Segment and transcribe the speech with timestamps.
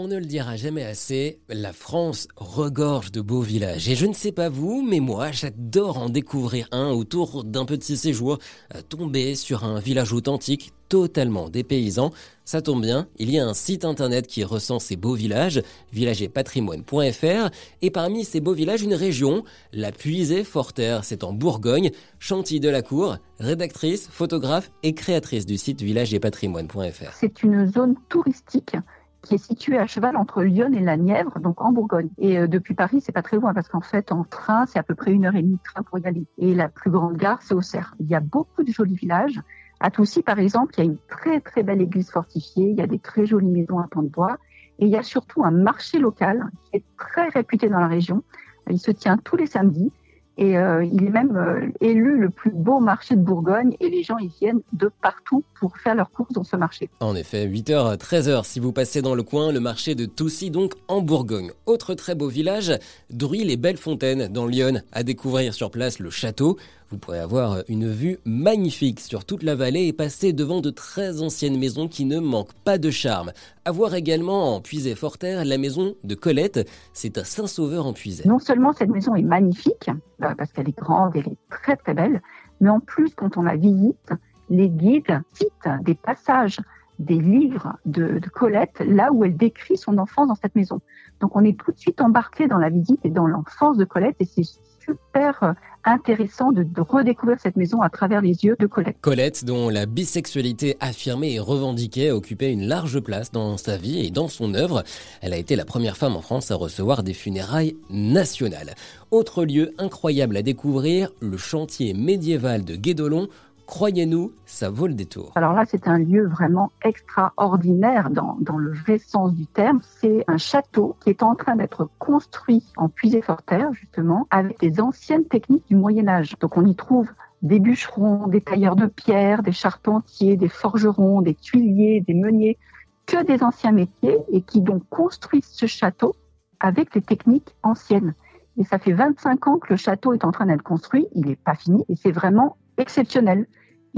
[0.00, 3.88] On ne le dira jamais assez, la France regorge de beaux villages.
[3.88, 7.96] Et je ne sais pas vous, mais moi, j'adore en découvrir un autour d'un petit
[7.96, 8.38] séjour,
[8.76, 12.12] euh, tomber sur un village authentique, totalement dépaysant.
[12.44, 15.62] Ça tombe bien, il y a un site internet qui recense ces beaux villages,
[15.92, 17.50] villageetpatrimoine.fr,
[17.82, 21.90] et parmi ces beaux villages, une région, la Puisée Forterre, c'est en Bourgogne,
[22.20, 27.14] Chantilly de la Cour, rédactrice, photographe et créatrice du site villageetpatrimoine.fr.
[27.18, 28.76] C'est une zone touristique
[29.22, 32.08] qui est situé à cheval entre Lyon et la Nièvre, donc en Bourgogne.
[32.18, 34.82] Et euh, depuis Paris, c'est pas très loin parce qu'en fait, en train, c'est à
[34.82, 36.26] peu près une heure et demie de train pour y aller.
[36.38, 37.94] Et la plus grande gare, c'est Auxerre.
[38.00, 39.40] Il y a beaucoup de jolis villages.
[39.80, 42.70] À Toussy, par exemple, il y a une très très belle église fortifiée.
[42.70, 44.38] Il y a des très jolies maisons à pont de bois.
[44.78, 48.22] Et il y a surtout un marché local qui est très réputé dans la région.
[48.70, 49.92] Il se tient tous les samedis.
[50.40, 54.04] Et euh, il est même euh, élu le plus beau marché de Bourgogne et les
[54.04, 56.88] gens y viennent de partout pour faire leurs courses dans ce marché.
[57.00, 60.74] En effet, 8h, 13h si vous passez dans le coin, le marché de Toussy donc
[60.86, 61.50] en Bourgogne.
[61.66, 62.72] Autre très beau village,
[63.10, 64.80] Druy les Belles Fontaines dans Lyon.
[64.92, 66.56] À découvrir sur place le château.
[66.90, 71.20] Vous pourrez avoir une vue magnifique sur toute la vallée et passer devant de très
[71.20, 73.32] anciennes maisons qui ne manquent pas de charme.
[73.64, 76.66] À voir également en Puisée-Forterre la maison de Colette.
[76.94, 78.26] C'est à Saint-Sauveur en Puisée.
[78.26, 81.94] Non seulement cette maison est magnifique, bah, parce qu'elle est grande, elle est très très
[81.94, 82.20] belle,
[82.60, 84.12] mais en plus quand on la visite,
[84.50, 86.58] les guides citent des passages
[86.98, 90.80] des livres de, de, Colette, là où elle décrit son enfance dans cette maison.
[91.20, 94.16] Donc on est tout de suite embarqué dans la visite et dans l'enfance de Colette,
[94.18, 94.42] et c'est
[94.80, 95.52] super euh,
[95.88, 98.96] intéressant de, redécouvrir cette maison à travers les yeux de Colette.
[99.00, 104.04] Colette, dont la bisexualité affirmée et revendiquée a occupé une large place dans sa vie
[104.04, 104.84] et dans son œuvre.
[105.20, 108.74] Elle a été la première femme en France à recevoir des funérailles nationales.
[109.10, 113.28] Autre lieu incroyable à découvrir, le chantier médiéval de Guédolon
[113.68, 115.30] Croyez-nous, ça vaut le détour.
[115.34, 119.80] Alors là, c'est un lieu vraiment extraordinaire dans, dans le vrai sens du terme.
[119.82, 125.26] C'est un château qui est en train d'être construit en puisée-forterre, justement, avec des anciennes
[125.26, 126.34] techniques du Moyen Âge.
[126.40, 127.10] Donc on y trouve
[127.42, 132.56] des bûcherons, des tailleurs de pierre, des charpentiers, des forgerons, des tuiliers, des meuniers,
[133.04, 136.16] que des anciens métiers et qui donc construisent ce château
[136.58, 138.14] avec des techniques anciennes.
[138.56, 141.36] Et ça fait 25 ans que le château est en train d'être construit, il n'est
[141.36, 143.46] pas fini et c'est vraiment exceptionnel.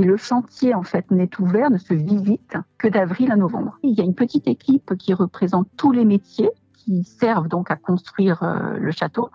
[0.00, 3.78] Et le chantier, en fait, n'est ouvert, ne se visite que d'avril à novembre.
[3.82, 7.76] Il y a une petite équipe qui représente tous les métiers qui servent donc à
[7.76, 9.28] construire euh, le château.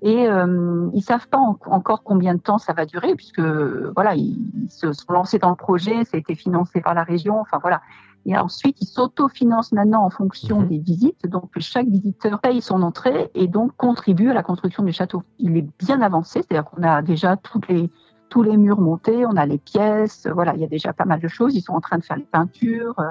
[0.00, 4.38] Et euh, ils savent pas encore combien de temps ça va durer, puisque voilà, ils,
[4.70, 7.38] se sont lancés dans le projet, ça a été financé par la région.
[7.38, 7.82] Enfin voilà.
[8.24, 10.68] Et ensuite, ils s'autofinancent maintenant en fonction mhm.
[10.68, 11.26] des visites.
[11.26, 15.24] Donc chaque visiteur paye son entrée et donc contribue à la construction du château.
[15.38, 17.90] Il est bien avancé, c'est-à-dire qu'on a déjà toutes les
[18.28, 21.20] tous les murs montés, on a les pièces, voilà, il y a déjà pas mal
[21.20, 21.54] de choses.
[21.54, 22.98] Ils sont en train de faire les peintures.
[22.98, 23.10] Euh,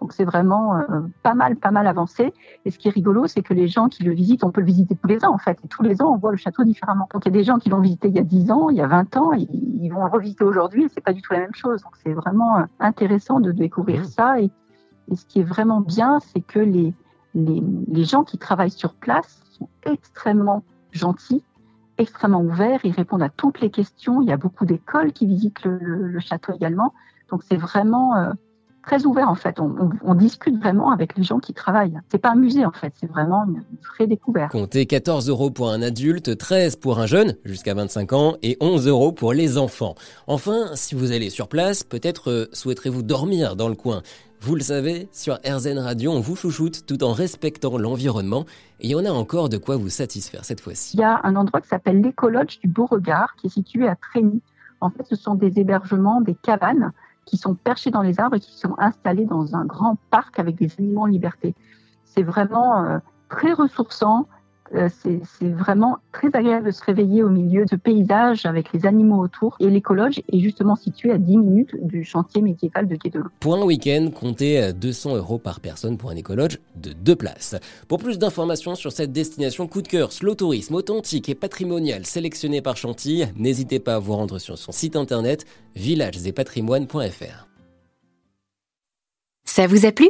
[0.00, 0.82] donc c'est vraiment euh,
[1.22, 2.32] pas mal, pas mal avancé.
[2.64, 4.66] Et ce qui est rigolo, c'est que les gens qui le visitent, on peut le
[4.66, 5.58] visiter tous les ans en fait.
[5.64, 7.08] Et tous les ans, on voit le château différemment.
[7.12, 8.76] Donc il y a des gens qui l'ont visité il y a 10 ans, il
[8.76, 11.38] y a 20 ans, ils vont le revisiter aujourd'hui et c'est pas du tout la
[11.38, 11.82] même chose.
[11.82, 14.04] Donc c'est vraiment euh, intéressant de découvrir mmh.
[14.04, 14.40] ça.
[14.40, 14.50] Et,
[15.08, 16.94] et, ce qui est vraiment bien, c'est que les,
[17.34, 21.44] les, les gens qui travaillent sur place sont extrêmement gentils
[21.98, 24.22] extrêmement ouverts, ils répondent à toutes les questions.
[24.22, 26.94] Il y a beaucoup d'écoles qui visitent le, château également.
[27.30, 28.32] Donc c'est vraiment euh,
[28.82, 29.58] très ouvert en fait.
[29.60, 31.98] On, discute vraiment avec les gens qui travaillent.
[32.10, 33.62] C'est pas un musée en fait, c'est vraiment une,
[33.94, 34.52] vraie découverte.
[34.52, 38.86] Comptez 14 euros pour un adulte, 13 pour un jeune jusqu'à 25 ans et 11
[38.88, 39.94] euros pour les enfants.
[40.26, 44.02] Enfin, si vous allez sur place, peut-être euh, souhaiterez-vous dormir dans le coin.
[44.44, 48.44] Vous le savez, sur RZN Radio, on vous chouchoute tout en respectant l'environnement.
[48.80, 50.96] Et il y en a encore de quoi vous satisfaire cette fois-ci.
[50.96, 54.40] Il y a un endroit qui s'appelle l'écologe du Beauregard, qui est situé à Trény.
[54.80, 56.90] En fait, ce sont des hébergements, des cabanes
[57.24, 60.56] qui sont perchés dans les arbres et qui sont installés dans un grand parc avec
[60.56, 61.54] des animaux en liberté.
[62.04, 62.98] C'est vraiment euh,
[63.28, 64.26] très ressourçant,
[64.72, 69.56] c'est vraiment très agréable de se réveiller au milieu de paysages avec les animaux autour.
[69.60, 73.28] Et l'écologe est justement situé à 10 minutes du chantier médiéval de Guédelot.
[73.40, 77.56] Pour un week-end, comptez 200 euros par personne pour un écologe de deux places.
[77.88, 82.62] Pour plus d'informations sur cette destination coup de cœur, slow tourisme authentique et patrimonial sélectionné
[82.62, 85.44] par Chantilly, n'hésitez pas à vous rendre sur son site internet
[85.76, 87.48] villagesetpatrimoine.fr.
[89.44, 90.08] Ça vous a plu?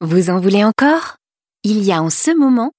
[0.00, 1.16] Vous en voulez encore?
[1.64, 2.70] Il y a en ce moment